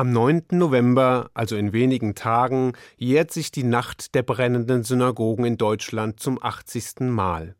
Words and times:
Am 0.00 0.12
9. 0.12 0.44
November, 0.52 1.30
also 1.34 1.56
in 1.56 1.74
wenigen 1.74 2.14
Tagen, 2.14 2.72
jährt 2.96 3.30
sich 3.32 3.50
die 3.50 3.64
Nacht 3.64 4.14
der 4.14 4.22
brennenden 4.22 4.82
Synagogen 4.82 5.44
in 5.44 5.58
Deutschland 5.58 6.20
zum 6.20 6.42
80. 6.42 7.00
Mal. 7.00 7.54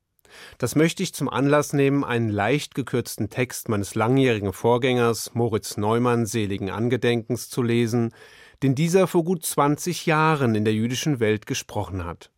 Das 0.57 0.75
möchte 0.75 1.03
ich 1.03 1.13
zum 1.13 1.29
Anlass 1.29 1.75
nehmen, 1.75 2.03
einen 2.03 2.31
leicht 2.31 2.75
gekürzten 2.75 3.29
Text 3.29 3.69
meines 3.69 3.95
langjährigen 3.95 4.55
Vorgängers 4.55 5.35
Moritz 5.35 5.77
Neumann 5.77 6.25
seligen 6.25 6.71
Angedenkens 6.71 7.51
zu 7.51 7.63
lesen, 7.63 8.15
den 8.63 8.75
dieser 8.75 9.07
vor 9.07 9.23
gut 9.23 9.45
20 9.45 10.07
Jahren 10.07 10.55
in 10.55 10.65
der 10.65 10.73
jüdischen 10.73 11.21
Welt 11.21 11.45
gesprochen 11.45 12.07
hat 12.07 12.31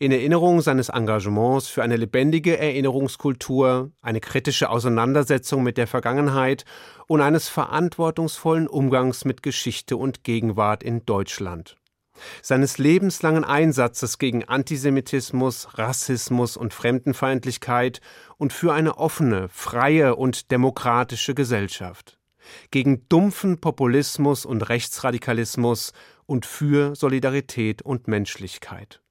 in 0.00 0.12
Erinnerung 0.12 0.60
seines 0.60 0.88
Engagements 0.88 1.68
für 1.68 1.82
eine 1.82 1.96
lebendige 1.96 2.58
Erinnerungskultur, 2.58 3.90
eine 4.00 4.20
kritische 4.20 4.70
Auseinandersetzung 4.70 5.62
mit 5.62 5.76
der 5.78 5.86
Vergangenheit 5.86 6.64
und 7.06 7.20
eines 7.20 7.48
verantwortungsvollen 7.48 8.68
Umgangs 8.68 9.24
mit 9.24 9.42
Geschichte 9.42 9.96
und 9.96 10.24
Gegenwart 10.24 10.82
in 10.82 11.04
Deutschland. 11.06 11.76
Seines 12.42 12.78
lebenslangen 12.78 13.44
Einsatzes 13.44 14.18
gegen 14.18 14.44
Antisemitismus, 14.44 15.78
Rassismus 15.78 16.56
und 16.56 16.74
Fremdenfeindlichkeit 16.74 18.00
und 18.36 18.52
für 18.52 18.72
eine 18.72 18.98
offene, 18.98 19.48
freie 19.48 20.16
und 20.16 20.50
demokratische 20.50 21.34
Gesellschaft. 21.34 22.18
Gegen 22.70 23.08
dumpfen 23.08 23.60
Populismus 23.60 24.44
und 24.44 24.68
Rechtsradikalismus 24.68 25.92
und 26.26 26.46
für 26.46 26.94
Solidarität 26.94 27.82
und 27.82 28.08
Menschlichkeit. 28.08 29.01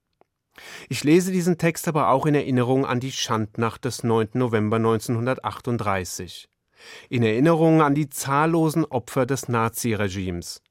Ich 0.89 1.03
lese 1.03 1.31
diesen 1.31 1.57
Text 1.57 1.88
aber 1.88 2.09
auch 2.09 2.25
in 2.25 2.35
Erinnerung 2.35 2.85
an 2.85 2.99
die 2.99 3.11
Schandnacht 3.11 3.85
des 3.85 4.03
9. 4.03 4.29
November 4.33 4.77
1938, 4.77 6.49
in 7.09 7.23
Erinnerung 7.23 7.81
an 7.81 7.95
die 7.95 8.09
zahllosen 8.09 8.85
Opfer 8.85 9.25
des 9.25 9.47
Naziregimes 9.47 10.61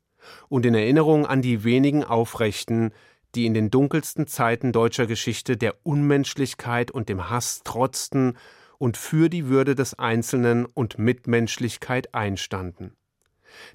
und 0.49 0.67
in 0.67 0.75
Erinnerung 0.75 1.27
an 1.27 1.43
die 1.43 1.65
wenigen 1.65 2.05
Aufrechten, 2.05 2.93
die 3.35 3.47
in 3.47 3.55
den 3.55 3.71
dunkelsten 3.71 4.27
Zeiten 4.27 4.73
deutscher 4.73 5.07
Geschichte 5.07 5.57
der 5.57 5.75
Unmenschlichkeit 5.85 6.91
und 6.91 7.09
dem 7.09 7.31
Hass 7.31 7.63
trotzten 7.63 8.37
und 8.79 8.97
für 8.97 9.29
die 9.29 9.47
Würde 9.47 9.75
des 9.75 9.99
Einzelnen 9.99 10.67
und 10.67 10.99
Mitmenschlichkeit 10.99 12.15
einstanden. 12.15 12.97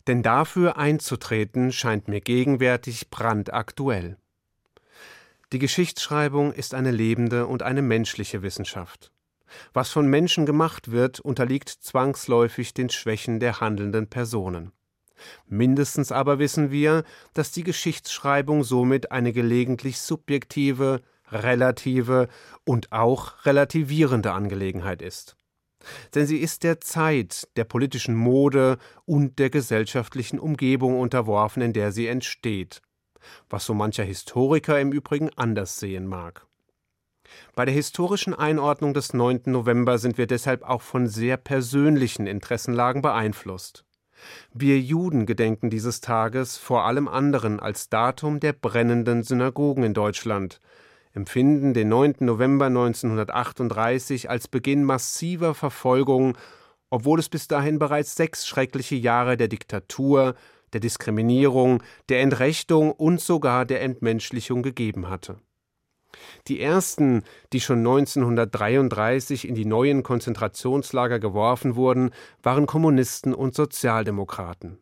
Denn 0.08 0.24
dafür 0.24 0.78
einzutreten 0.78 1.72
scheint 1.72 2.08
mir 2.08 2.22
gegenwärtig 2.22 3.10
brandaktuell. 3.10 4.18
Die 5.56 5.60
Geschichtsschreibung 5.60 6.52
ist 6.52 6.74
eine 6.74 6.92
lebende 6.92 7.48
und 7.48 7.64
eine 7.64 7.82
menschliche 7.82 8.42
Wissenschaft. 8.42 9.14
Was 9.72 9.90
von 9.90 10.06
Menschen 10.06 10.46
gemacht 10.46 10.92
wird, 10.92 11.22
unterliegt 11.22 11.70
zwangsläufig 11.70 12.74
den 12.74 12.90
Schwächen 12.90 13.40
der 13.40 13.62
handelnden 13.62 14.10
Personen. 14.10 14.74
Mindestens 15.48 16.12
aber 16.12 16.40
wissen 16.40 16.72
wir, 16.72 17.06
dass 17.34 17.54
die 17.54 17.64
Geschichtsschreibung 17.64 18.66
somit 18.66 19.14
eine 19.14 19.32
gelegentlich 19.32 19.98
subjektive, 20.00 21.02
relative 21.32 22.28
und 22.66 22.92
auch 22.92 23.46
relativierende 23.46 24.34
Angelegenheit 24.34 25.02
ist. 25.02 25.38
Denn 26.16 26.28
sie 26.28 26.40
ist 26.40 26.64
der 26.64 26.82
Zeit, 26.82 27.48
der 27.56 27.64
politischen 27.64 28.16
Mode 28.16 28.78
und 29.06 29.40
der 29.40 29.52
gesellschaftlichen 29.52 30.38
Umgebung 30.38 31.00
unterworfen, 31.00 31.62
in 31.62 31.72
der 31.72 31.94
sie 31.94 32.08
entsteht 32.08 32.82
was 33.50 33.66
so 33.66 33.74
mancher 33.74 34.04
Historiker 34.04 34.80
im 34.80 34.92
Übrigen 34.92 35.30
anders 35.36 35.80
sehen 35.80 36.08
mag. 36.08 36.46
Bei 37.56 37.66
der 37.66 37.74
historischen 37.74 38.34
Einordnung 38.34 38.94
des 38.94 39.14
9. 39.14 39.42
November 39.46 39.98
sind 39.98 40.18
wir 40.18 40.28
deshalb 40.28 40.64
auch 40.64 40.82
von 40.82 41.08
sehr 41.08 41.38
persönlichen 41.38 42.28
Interessenlagen 42.28 43.02
beeinflusst. 43.02 43.86
Wir 44.54 44.80
Juden 44.80 45.26
gedenken 45.26 45.70
dieses 45.70 46.02
Tages 46.02 46.58
vor 46.58 46.86
allem 46.86 47.08
anderen 47.08 47.60
als 47.60 47.90
Datum 47.90 48.40
der 48.40 48.54
brennenden 48.54 49.24
Synagogen 49.24 49.84
in 49.84 49.94
Deutschland, 49.94 50.62
empfinden 51.14 51.74
den 51.74 51.90
9. 51.90 52.16
November 52.20 52.66
1938 52.66 54.30
als 54.30 54.48
Beginn 54.48 54.84
massiver 54.84 55.54
Verfolgung, 55.54 56.38
obwohl 56.90 57.20
es 57.20 57.30
bis 57.30 57.48
dahin 57.48 57.80
bereits 57.80 58.16
sechs 58.16 58.48
schreckliche 58.48 58.96
Jahre 58.96 59.38
der 59.38 59.48
Diktatur, 59.48 60.36
der 60.76 60.82
Diskriminierung, 60.82 61.82
der 62.10 62.20
Entrechtung 62.20 62.92
und 62.92 63.22
sogar 63.22 63.64
der 63.64 63.82
Entmenschlichung 63.82 64.62
gegeben 64.62 65.08
hatte. 65.10 65.38
Die 66.50 66.60
ersten, 66.60 67.24
die 67.54 67.62
schon 67.62 67.78
1933 67.78 69.48
in 69.48 69.56
die 69.56 69.64
neuen 69.64 70.04
Konzentrationslager 70.04 71.20
geworfen 71.20 71.78
wurden, 71.78 72.10
waren 72.44 72.66
Kommunisten 72.66 73.34
und 73.34 73.56
Sozialdemokraten. 73.56 74.78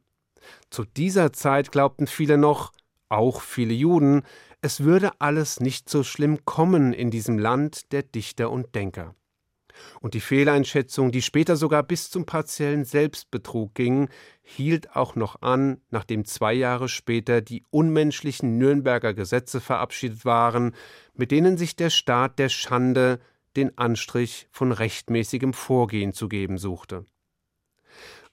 Zu 0.71 0.83
dieser 0.83 1.31
Zeit 1.31 1.71
glaubten 1.71 2.07
viele 2.07 2.39
noch, 2.39 2.71
auch 3.09 3.41
viele 3.41 3.75
Juden, 3.75 4.23
es 4.61 4.83
würde 4.83 5.11
alles 5.19 5.59
nicht 5.59 5.91
so 5.91 6.01
schlimm 6.01 6.43
kommen 6.43 6.91
in 6.91 7.11
diesem 7.11 7.37
Land 7.37 7.91
der 7.91 8.01
Dichter 8.01 8.49
und 8.49 8.73
Denker. 8.73 9.13
Und 10.01 10.13
die 10.13 10.21
Fehleinschätzung, 10.21 11.11
die 11.11 11.21
später 11.21 11.55
sogar 11.55 11.83
bis 11.83 12.09
zum 12.09 12.25
partiellen 12.25 12.85
Selbstbetrug 12.85 13.73
ging, 13.73 14.09
hielt 14.41 14.95
auch 14.95 15.15
noch 15.15 15.41
an, 15.41 15.81
nachdem 15.89 16.25
zwei 16.25 16.53
Jahre 16.53 16.89
später 16.89 17.41
die 17.41 17.63
unmenschlichen 17.69 18.57
Nürnberger 18.57 19.13
Gesetze 19.13 19.61
verabschiedet 19.61 20.25
waren, 20.25 20.75
mit 21.13 21.31
denen 21.31 21.57
sich 21.57 21.75
der 21.75 21.89
Staat 21.89 22.39
der 22.39 22.49
Schande 22.49 23.19
den 23.55 23.77
Anstrich 23.77 24.47
von 24.51 24.71
rechtmäßigem 24.71 25.53
Vorgehen 25.53 26.13
zu 26.13 26.27
geben 26.27 26.57
suchte. 26.57 27.05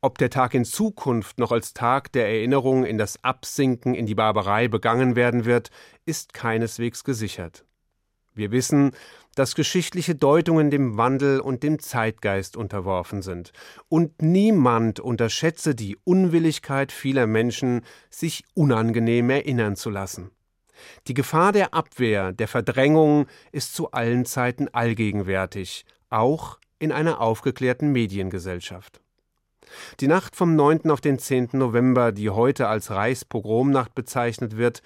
Ob 0.03 0.17
der 0.17 0.31
Tag 0.31 0.55
in 0.55 0.65
Zukunft 0.65 1.39
noch 1.39 1.53
als 1.53 1.75
Tag 1.75 2.11
der 2.13 2.27
Erinnerung 2.27 2.87
in 2.87 2.97
das 2.97 3.23
Absinken 3.23 3.95
in 3.95 4.07
die 4.07 4.15
Barbarei 4.15 4.67
begangen 4.67 5.15
werden 5.15 5.45
wird, 5.45 5.71
ist 6.07 6.33
keineswegs 6.33 7.05
gesichert. 7.05 7.67
Wir 8.33 8.51
wissen, 8.51 8.93
dass 9.35 9.55
geschichtliche 9.55 10.15
Deutungen 10.15 10.71
dem 10.71 10.97
Wandel 10.97 11.41
und 11.41 11.63
dem 11.63 11.79
Zeitgeist 11.79 12.57
unterworfen 12.57 13.23
sind. 13.23 13.53
Und 13.89 14.23
niemand 14.23 15.01
unterschätze 15.01 15.75
die 15.75 15.97
Unwilligkeit 16.05 16.93
vieler 16.93 17.27
Menschen, 17.27 17.83
sich 18.11 18.45
unangenehm 18.55 19.31
erinnern 19.31 19.77
zu 19.77 19.91
lassen. 19.91 20.31
Die 21.07 21.15
Gefahr 21.15 21.53
der 21.53 21.75
Abwehr, 21.75 22.33
der 22.33 22.49
Verdrängung 22.49 23.27
ist 23.53 23.75
zu 23.75 23.91
allen 23.93 24.25
Zeiten 24.25 24.69
allgegenwärtig, 24.69 25.85
auch 26.09 26.59
in 26.79 26.93
einer 26.93 27.21
aufgeklärten 27.21 27.93
Mediengesellschaft. 27.93 29.01
Die 30.01 30.09
Nacht 30.09 30.35
vom 30.35 30.57
9. 30.57 30.91
auf 30.91 31.01
den 31.01 31.19
10. 31.19 31.51
November, 31.53 32.13
die 32.13 32.31
heute 32.31 32.67
als 32.67 32.91
Reichspogromnacht 32.91 33.95
bezeichnet 33.95 34.57
wird, 34.57 34.83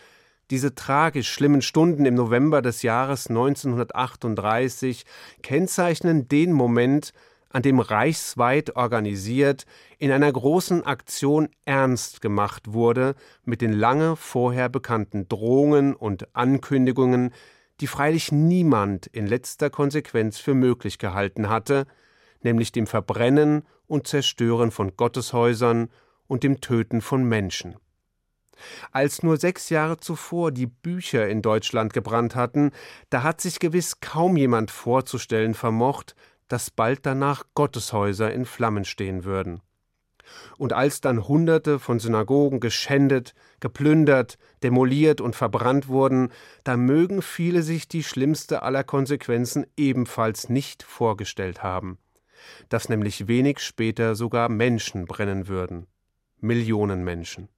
diese 0.54 0.76
tragisch 0.76 1.32
schlimmen 1.32 1.62
Stunden 1.62 2.06
im 2.06 2.15
November 2.15 2.62
des 2.62 2.82
Jahres 2.82 3.26
1938 3.26 5.04
kennzeichnen 5.42 6.28
den 6.28 6.53
Moment, 6.53 7.12
an 7.50 7.62
dem 7.62 7.81
reichsweit 7.81 8.76
organisiert 8.76 9.66
in 9.98 10.12
einer 10.12 10.31
großen 10.31 10.87
Aktion 10.87 11.48
ernst 11.65 12.20
gemacht 12.20 12.72
wurde 12.72 13.16
mit 13.44 13.62
den 13.62 13.72
lange 13.72 14.15
vorher 14.15 14.69
bekannten 14.69 15.26
Drohungen 15.28 15.92
und 15.92 16.37
Ankündigungen, 16.37 17.32
die 17.81 17.88
freilich 17.88 18.31
niemand 18.31 19.09
in 19.09 19.26
letzter 19.26 19.71
Konsequenz 19.71 20.38
für 20.38 20.54
möglich 20.54 20.98
gehalten 20.98 21.48
hatte, 21.48 21.84
nämlich 22.44 22.71
dem 22.71 22.86
Verbrennen 22.86 23.65
und 23.88 24.06
Zerstören 24.06 24.71
von 24.71 24.97
Gotteshäusern 24.97 25.88
und 26.28 26.44
dem 26.44 26.60
Töten 26.60 27.00
von 27.00 27.25
Menschen. 27.25 27.75
Als 28.92 29.22
nur 29.22 29.37
sechs 29.37 29.70
Jahre 29.70 29.98
zuvor 29.98 30.53
die 30.53 30.66
Bücher 30.66 31.28
in 31.28 31.42
Deutschland 31.42 31.92
gebrannt 31.92 32.34
hatten, 32.34 32.70
da 33.10 33.22
hat 33.22 33.41
sich 33.41 33.59
gewiss 33.59 34.00
kaum 34.00 34.37
jemand 34.37 34.70
vorzustellen 34.70 35.54
vermocht, 35.54 36.15
dass 36.48 36.70
bald 36.70 37.06
danach 37.06 37.44
Gotteshäuser 37.54 38.32
in 38.32 38.44
Flammen 38.44 38.84
stehen 38.84 39.25
würden. 39.25 39.60
Und 40.56 40.72
als 40.72 41.00
dann 41.00 41.28
Hunderte 41.28 41.78
von 41.78 41.98
Synagogen 41.98 42.60
geschändet, 42.60 43.34
geplündert, 43.60 44.39
demoliert 44.62 45.21
und 45.21 45.36
verbrannt 45.36 45.89
wurden, 45.89 46.30
da 46.65 46.77
mögen 46.77 47.22
viele 47.22 47.62
sich 47.62 47.89
die 47.89 48.03
schlimmste 48.03 48.62
aller 48.62 48.84
Konsequenzen 48.84 49.66
ebenfalls 49.77 50.48
nicht 50.48 50.83
vorgestellt 50.83 51.62
haben, 51.62 51.98
dass 52.68 52.89
nämlich 52.89 53.28
wenig 53.28 53.60
später 53.60 54.15
sogar 54.15 54.48
Menschen 54.48 55.07
brennen 55.07 55.48
würden. 55.48 55.86
Millionen 56.41 57.04
Menschen. 57.04 57.48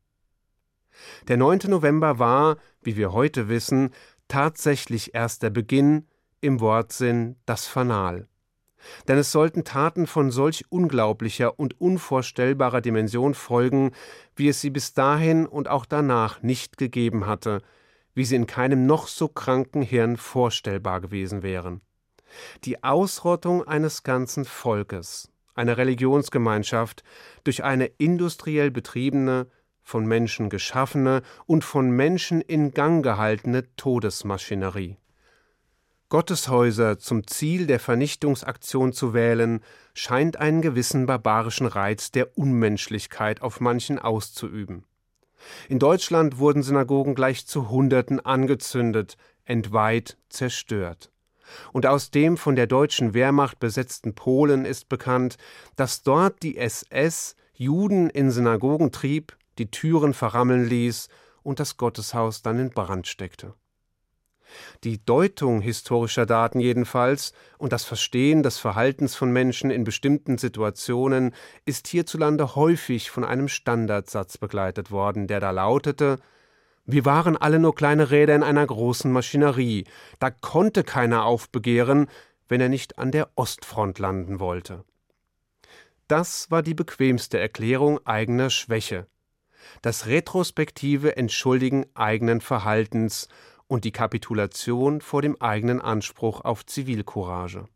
Der 1.28 1.37
9. 1.37 1.60
November 1.69 2.19
war, 2.19 2.56
wie 2.82 2.96
wir 2.96 3.12
heute 3.12 3.48
wissen, 3.48 3.90
tatsächlich 4.28 5.14
erst 5.14 5.43
der 5.43 5.50
Beginn, 5.50 6.06
im 6.40 6.60
Wortsinn 6.60 7.37
das 7.46 7.66
Fanal. 7.66 8.28
Denn 9.08 9.19
es 9.19 9.32
sollten 9.32 9.64
Taten 9.64 10.06
von 10.06 10.31
solch 10.31 10.64
unglaublicher 10.69 11.58
und 11.58 11.81
unvorstellbarer 11.81 12.81
Dimension 12.81 13.34
folgen, 13.34 13.93
wie 14.37 14.48
es 14.48 14.60
sie 14.60 14.70
bis 14.70 14.94
dahin 14.94 15.46
und 15.46 15.69
auch 15.69 15.87
danach 15.87 16.43
nicht 16.43 16.76
gegeben 16.76 17.26
hatte, 17.26 17.62
wie 18.14 18.25
sie 18.25 18.37
in 18.37 18.46
keinem 18.46 18.87
noch 18.87 19.08
so 19.08 19.28
kranken 19.28 19.82
Hirn 19.82 20.16
vorstellbar 20.16 21.00
gewesen 21.00 21.42
wären. 21.42 21.81
Die 22.64 22.82
Ausrottung 22.82 23.66
eines 23.66 24.02
ganzen 24.02 24.44
Volkes, 24.44 25.31
einer 25.54 25.76
Religionsgemeinschaft, 25.76 27.02
durch 27.44 27.64
eine 27.64 27.87
industriell 27.87 28.70
betriebene, 28.70 29.49
von 29.87 30.05
Menschen 30.05 30.50
geschaffene 30.50 31.23
und 31.47 31.62
von 31.62 31.91
Menschen 31.91 32.41
in 32.41 32.73
Gang 32.73 33.05
gehaltene 33.05 33.73
Todesmaschinerie. 33.77 34.97
Gotteshäuser 36.09 36.99
zum 36.99 37.25
Ziel 37.29 37.69
der 37.69 37.79
Vernichtungsaktion 37.79 38.93
zu 38.93 39.15
wählen, 39.15 39.61
scheint 39.94 40.38
einen 40.38 40.61
gewissen 40.61 41.06
barbarischen 41.06 41.69
Reiz 41.69 42.11
der 42.11 42.37
Unmenschlichkeit 42.37 43.43
auf 43.43 43.61
manchen 43.61 44.00
auszuüben. 44.00 44.85
In 45.69 45.79
Deutschland 45.79 46.38
wurden 46.38 46.65
Synagogen 46.65 47.15
gleich 47.15 47.47
zu 47.47 47.71
Hunderten 47.71 48.19
angezündet, 48.19 49.17
entweiht, 49.44 50.17
zerstört. 50.29 51.12
Und 51.73 51.87
aus 51.87 52.11
dem 52.11 52.37
von 52.37 52.56
der 52.56 52.67
deutschen 52.67 53.15
Wehrmacht 53.15 53.61
besetzten 53.61 54.17
Polen 54.17 54.65
ist 54.65 54.88
bekannt, 54.88 55.37
dass 55.77 56.03
dort 56.03 56.43
die 56.43 56.56
SS 56.56 57.37
Juden 57.55 58.11
in 58.11 58.33
Synagogen 58.33 58.91
trieb, 58.91 59.37
die 59.58 59.70
Türen 59.70 60.14
verrammeln 60.14 60.67
ließ 60.67 61.08
und 61.43 61.61
das 61.61 61.76
Gotteshaus 61.76 62.43
dann 62.43 62.58
in 62.58 62.70
Brand 62.70 63.06
steckte. 63.06 63.55
Die 64.85 65.05
Deutung 65.05 65.61
historischer 65.61 66.26
Daten 66.26 66.61
jedenfalls 66.61 67.32
und 67.58 67.73
das 67.73 67.85
Verstehen 67.85 68.43
des 68.43 68.58
Verhaltens 68.58 69.14
von 69.14 69.32
Menschen 69.32 69.70
in 69.70 69.85
bestimmten 69.85 70.38
Situationen 70.38 71.35
ist 71.64 71.88
hierzulande 71.88 72.55
häufig 72.55 73.11
von 73.11 73.25
einem 73.25 73.49
Standardsatz 73.49 74.38
begleitet 74.38 74.91
worden, 74.91 75.26
der 75.26 75.41
da 75.41 75.50
lautete 75.50 76.19
Wir 76.85 77.05
waren 77.05 77.37
alle 77.37 77.59
nur 77.59 77.75
kleine 77.75 78.11
Räder 78.11 78.37
in 78.37 78.43
einer 78.43 78.67
großen 78.67 79.11
Maschinerie, 79.11 79.85
da 80.19 80.31
konnte 80.31 80.85
keiner 80.85 81.25
aufbegehren, 81.25 82.09
wenn 82.49 82.61
er 82.61 82.69
nicht 82.69 82.99
an 82.99 83.11
der 83.11 83.31
Ostfront 83.35 83.99
landen 83.99 84.38
wollte. 84.38 84.85
Das 86.06 86.50
war 86.52 86.62
die 86.62 86.75
bequemste 86.75 87.41
Erklärung 87.41 87.99
eigener 88.06 88.50
Schwäche, 88.50 89.09
das 89.82 90.06
retrospektive 90.06 91.16
Entschuldigen 91.16 91.86
eigenen 91.94 92.40
Verhaltens 92.40 93.28
und 93.66 93.84
die 93.84 93.92
Kapitulation 93.92 95.00
vor 95.00 95.22
dem 95.22 95.40
eigenen 95.40 95.80
Anspruch 95.80 96.40
auf 96.42 96.66
Zivilcourage. 96.66 97.66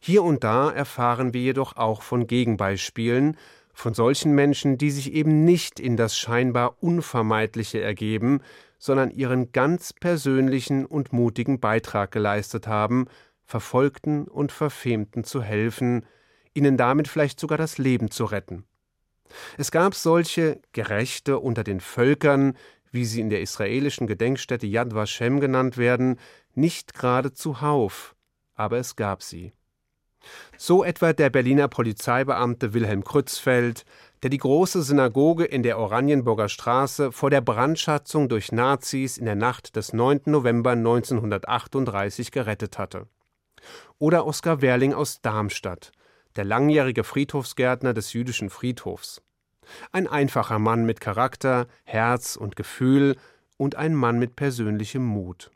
Hier 0.00 0.22
und 0.22 0.44
da 0.44 0.70
erfahren 0.70 1.34
wir 1.34 1.42
jedoch 1.42 1.76
auch 1.76 2.02
von 2.02 2.26
Gegenbeispielen, 2.26 3.36
von 3.72 3.94
solchen 3.94 4.34
Menschen, 4.34 4.76
die 4.78 4.90
sich 4.90 5.12
eben 5.12 5.44
nicht 5.44 5.78
in 5.78 5.96
das 5.96 6.18
scheinbar 6.18 6.82
Unvermeidliche 6.82 7.80
ergeben, 7.80 8.40
sondern 8.78 9.10
ihren 9.10 9.52
ganz 9.52 9.92
persönlichen 9.92 10.86
und 10.86 11.12
mutigen 11.12 11.60
Beitrag 11.60 12.10
geleistet 12.10 12.66
haben, 12.66 13.06
Verfolgten 13.44 14.26
und 14.26 14.52
Verfemten 14.52 15.24
zu 15.24 15.42
helfen, 15.42 16.04
ihnen 16.54 16.76
damit 16.76 17.08
vielleicht 17.08 17.40
sogar 17.40 17.58
das 17.58 17.78
Leben 17.78 18.10
zu 18.10 18.24
retten. 18.24 18.64
Es 19.56 19.70
gab 19.70 19.94
solche 19.94 20.60
Gerechte 20.72 21.38
unter 21.38 21.64
den 21.64 21.80
Völkern, 21.80 22.56
wie 22.90 23.04
sie 23.04 23.20
in 23.20 23.30
der 23.30 23.40
israelischen 23.40 24.06
Gedenkstätte 24.06 24.66
Yad 24.66 24.94
Vashem 24.94 25.40
genannt 25.40 25.76
werden, 25.76 26.18
nicht 26.54 26.94
gerade 26.94 27.32
zuhauf, 27.32 28.14
aber 28.54 28.78
es 28.78 28.96
gab 28.96 29.22
sie. 29.22 29.52
So 30.56 30.82
etwa 30.82 31.12
der 31.12 31.30
Berliner 31.30 31.68
Polizeibeamte 31.68 32.74
Wilhelm 32.74 33.04
Krützfeld, 33.04 33.84
der 34.22 34.30
die 34.30 34.38
große 34.38 34.82
Synagoge 34.82 35.44
in 35.44 35.62
der 35.62 35.78
Oranienburger 35.78 36.48
Straße 36.48 37.12
vor 37.12 37.30
der 37.30 37.40
Brandschatzung 37.40 38.28
durch 38.28 38.50
Nazis 38.50 39.16
in 39.16 39.26
der 39.26 39.36
Nacht 39.36 39.76
des 39.76 39.92
9. 39.92 40.22
November 40.26 40.72
1938 40.72 42.32
gerettet 42.32 42.78
hatte. 42.78 43.06
Oder 43.98 44.26
Oskar 44.26 44.60
Werling 44.60 44.92
aus 44.92 45.20
Darmstadt, 45.20 45.92
der 46.38 46.44
langjährige 46.44 47.02
Friedhofsgärtner 47.02 47.92
des 47.92 48.12
jüdischen 48.12 48.48
Friedhofs. 48.48 49.20
Ein 49.90 50.06
einfacher 50.06 50.60
Mann 50.60 50.86
mit 50.86 51.00
Charakter, 51.00 51.66
Herz 51.82 52.36
und 52.36 52.54
Gefühl 52.54 53.16
und 53.56 53.74
ein 53.74 53.94
Mann 53.94 54.20
mit 54.20 54.36
persönlichem 54.36 55.04
Mut. 55.04 55.50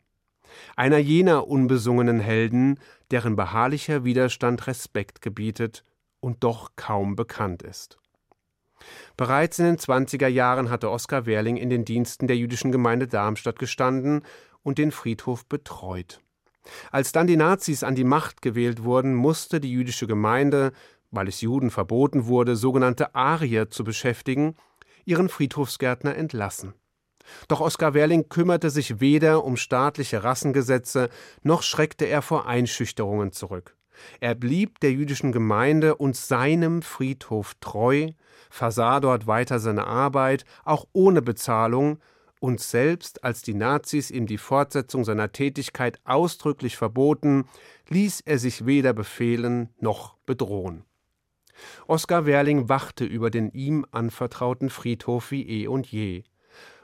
Einer 0.75 0.97
jener 0.97 1.47
unbesungenen 1.47 2.19
Helden, 2.19 2.79
deren 3.11 3.37
beharrlicher 3.37 4.03
Widerstand 4.03 4.67
Respekt 4.67 5.21
gebietet 5.21 5.83
und 6.19 6.43
doch 6.43 6.71
kaum 6.75 7.15
bekannt 7.15 7.63
ist. 7.63 7.97
Bereits 9.15 9.59
in 9.59 9.65
den 9.65 9.77
20er 9.77 10.27
Jahren 10.27 10.69
hatte 10.69 10.91
Oskar 10.91 11.25
Werling 11.25 11.55
in 11.55 11.69
den 11.69 11.85
Diensten 11.85 12.27
der 12.27 12.35
jüdischen 12.35 12.73
Gemeinde 12.73 13.07
Darmstadt 13.07 13.57
gestanden 13.57 14.23
und 14.63 14.77
den 14.77 14.91
Friedhof 14.91 15.45
betreut. 15.45 16.19
Als 16.91 17.11
dann 17.11 17.27
die 17.27 17.35
Nazis 17.35 17.83
an 17.83 17.95
die 17.95 18.03
Macht 18.03 18.41
gewählt 18.41 18.83
wurden, 18.83 19.15
musste 19.15 19.59
die 19.59 19.71
jüdische 19.71 20.07
Gemeinde 20.07 20.71
weil 21.13 21.27
es 21.27 21.41
Juden 21.41 21.69
verboten 21.69 22.25
wurde, 22.25 22.55
sogenannte 22.55 23.15
Arier 23.15 23.69
zu 23.69 23.83
beschäftigen, 23.83 24.55
ihren 25.05 25.29
Friedhofsgärtner 25.29 26.15
entlassen. 26.15 26.73
Doch 27.47 27.61
Oskar 27.61 27.93
Werling 27.93 28.27
kümmerte 28.27 28.69
sich 28.69 28.99
weder 28.99 29.45
um 29.45 29.55
staatliche 29.55 30.23
Rassengesetze, 30.23 31.09
noch 31.41 31.61
schreckte 31.63 32.05
er 32.05 32.21
vor 32.21 32.47
Einschüchterungen 32.47 33.31
zurück. 33.31 33.77
Er 34.19 34.35
blieb 34.35 34.79
der 34.79 34.91
jüdischen 34.91 35.31
Gemeinde 35.31 35.95
und 35.95 36.17
seinem 36.17 36.81
Friedhof 36.81 37.53
treu, 37.61 38.09
versah 38.49 38.99
dort 38.99 39.27
weiter 39.27 39.59
seine 39.59 39.85
Arbeit, 39.85 40.45
auch 40.65 40.87
ohne 40.93 41.21
Bezahlung, 41.21 41.99
und 42.43 42.59
selbst 42.59 43.23
als 43.23 43.41
die 43.41 43.53
Nazis 43.53 44.11
ihm 44.11 44.25
die 44.27 44.37
Fortsetzung 44.37 45.05
seiner 45.05 45.31
Tätigkeit 45.31 46.01
ausdrücklich 46.03 46.75
verboten, 46.75 47.45
ließ 47.87 48.19
er 48.25 48.37
sich 48.37 48.65
weder 48.65 48.91
befehlen 48.91 49.69
noch 49.79 50.17
bedrohen. 50.25 50.83
Oskar 51.87 52.25
Werling 52.25 52.67
wachte 52.67 53.05
über 53.05 53.29
den 53.29 53.49
ihm 53.51 53.85
anvertrauten 53.91 54.69
Friedhof 54.69 55.31
wie 55.31 55.47
eh 55.47 55.67
und 55.67 55.89
je. 55.89 56.23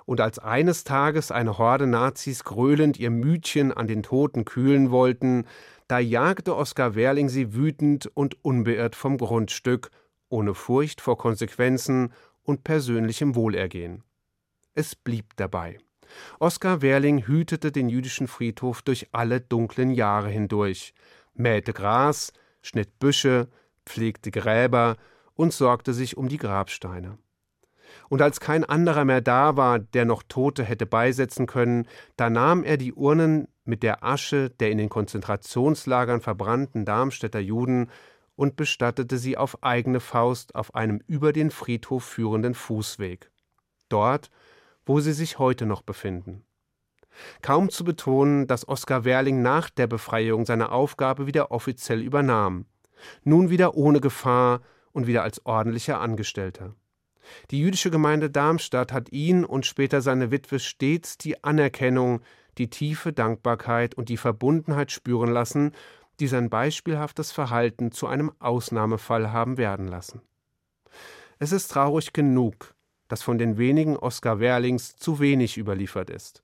Und 0.06 0.22
als 0.22 0.40
eines 0.40 0.86
Tages 0.86 1.30
eine 1.30 1.58
Horde 1.58 1.88
Nazis 1.88 2.46
gröhlend 2.46 2.98
ihr 2.98 3.10
Mütchen 3.10 3.74
an 3.74 3.88
den 3.88 4.02
Toten 4.02 4.46
kühlen 4.46 4.92
wollten, 4.92 5.46
da 5.90 6.00
jagte 6.00 6.56
Oskar 6.56 6.96
Werling 6.96 7.28
sie 7.28 7.54
wütend 7.54 8.10
und 8.14 8.46
unbeirrt 8.46 8.96
vom 8.96 9.18
Grundstück, 9.18 9.92
ohne 10.30 10.54
Furcht 10.54 11.02
vor 11.02 11.18
Konsequenzen 11.18 12.14
und 12.44 12.64
persönlichem 12.64 13.36
Wohlergehen. 13.36 14.06
Es 14.80 14.96
blieb 14.96 15.36
dabei. 15.36 15.78
Oskar 16.40 16.82
Werling 16.82 17.28
hütete 17.28 17.70
den 17.74 17.90
jüdischen 17.90 18.30
Friedhof 18.30 18.82
durch 18.82 19.10
alle 19.12 19.42
dunklen 19.42 19.92
Jahre 19.92 20.30
hindurch, 20.30 20.94
mähte 21.34 21.74
Gras, 21.74 22.32
schnitt 22.62 22.98
Büsche, 22.98 23.50
pflegte 23.86 24.32
Gräber 24.32 24.96
und 25.34 25.52
sorgte 25.52 25.94
sich 25.94 26.16
um 26.16 26.30
die 26.30 26.38
Grabsteine. 26.38 27.18
Und 28.08 28.22
als 28.22 28.40
kein 28.40 28.64
anderer 28.64 29.04
mehr 29.04 29.20
da 29.20 29.58
war, 29.58 29.80
der 29.80 30.06
noch 30.06 30.24
Tote 30.24 30.64
hätte 30.64 30.86
beisetzen 30.86 31.46
können, 31.46 31.86
da 32.16 32.30
nahm 32.30 32.64
er 32.64 32.78
die 32.78 32.94
Urnen 32.94 33.50
mit 33.66 33.84
der 33.84 34.02
Asche 34.02 34.50
der 34.50 34.72
in 34.72 34.78
den 34.78 34.88
Konzentrationslagern 34.88 36.22
verbrannten 36.22 36.86
Darmstädter 36.86 37.42
Juden 37.42 37.90
und 38.38 38.56
bestattete 38.56 39.18
sie 39.18 39.36
auf 39.36 39.62
eigene 39.62 40.00
Faust 40.00 40.56
auf 40.56 40.74
einem 40.74 41.02
über 41.06 41.34
den 41.34 41.52
Friedhof 41.52 42.06
führenden 42.06 42.54
Fußweg. 42.54 43.30
Dort, 43.90 44.30
wo 44.90 45.00
sie 45.00 45.14
sich 45.14 45.38
heute 45.38 45.68
noch 45.68 45.84
befinden. 45.84 46.44
Kaum 47.44 47.70
zu 47.70 47.84
betonen, 47.84 48.48
dass 48.48 48.68
Oskar 48.68 49.06
Werling 49.06 49.44
nach 49.44 49.70
der 49.70 49.86
Befreiung 49.86 50.48
seine 50.48 50.72
Aufgabe 50.72 51.28
wieder 51.28 51.52
offiziell 51.52 52.02
übernahm 52.02 52.66
nun 53.24 53.50
wieder 53.50 53.76
ohne 53.76 54.02
Gefahr 54.02 54.62
und 54.92 55.08
wieder 55.08 55.24
als 55.24 55.46
ordentlicher 55.46 56.00
Angestellter. 56.00 56.76
Die 57.52 57.60
jüdische 57.60 57.92
Gemeinde 57.92 58.30
Darmstadt 58.30 58.92
hat 58.92 59.12
ihn 59.12 59.46
und 59.46 59.66
später 59.66 60.02
seine 60.02 60.32
Witwe 60.32 60.60
stets 60.60 61.18
die 61.18 61.44
Anerkennung, 61.44 62.22
die 62.58 62.70
tiefe 62.70 63.14
Dankbarkeit 63.14 63.96
und 63.96 64.10
die 64.10 64.18
Verbundenheit 64.18 64.92
spüren 64.92 65.30
lassen, 65.30 65.74
die 66.20 66.28
sein 66.28 66.50
beispielhaftes 66.50 67.32
Verhalten 67.32 67.92
zu 67.92 68.08
einem 68.08 68.32
Ausnahmefall 68.40 69.32
haben 69.32 69.58
werden 69.58 69.88
lassen. 69.88 70.22
Es 71.38 71.52
ist 71.52 71.70
traurig 71.70 72.12
genug, 72.12 72.74
dass 73.10 73.22
von 73.22 73.38
den 73.38 73.58
wenigen 73.58 73.98
Oskar 73.98 74.40
Werlings 74.40 74.96
zu 74.96 75.20
wenig 75.20 75.58
überliefert 75.58 76.10
ist. 76.10 76.44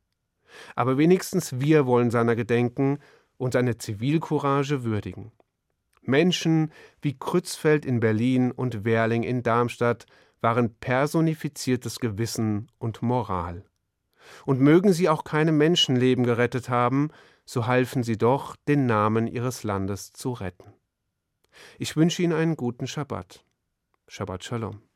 Aber 0.75 0.97
wenigstens 0.97 1.59
wir 1.59 1.85
wollen 1.85 2.11
seiner 2.11 2.35
gedenken 2.35 2.99
und 3.37 3.53
seine 3.53 3.77
Zivilcourage 3.77 4.83
würdigen. 4.83 5.31
Menschen 6.01 6.71
wie 7.01 7.17
Krützfeld 7.17 7.85
in 7.85 7.99
Berlin 7.99 8.51
und 8.51 8.83
Werling 8.83 9.23
in 9.23 9.43
Darmstadt 9.43 10.05
waren 10.41 10.75
personifiziertes 10.75 11.99
Gewissen 11.99 12.71
und 12.77 13.01
Moral. 13.01 13.65
Und 14.45 14.59
mögen 14.59 14.91
sie 14.91 15.09
auch 15.09 15.23
keine 15.23 15.51
Menschenleben 15.51 16.23
gerettet 16.23 16.69
haben, 16.69 17.09
so 17.45 17.67
halfen 17.67 18.03
sie 18.03 18.17
doch, 18.17 18.55
den 18.67 18.85
Namen 18.85 19.27
ihres 19.27 19.63
Landes 19.63 20.13
zu 20.13 20.33
retten. 20.33 20.73
Ich 21.77 21.95
wünsche 21.95 22.21
Ihnen 22.21 22.33
einen 22.33 22.57
guten 22.57 22.87
Schabbat. 22.87 23.45
Shabbat 24.07 24.43
Shalom. 24.43 24.85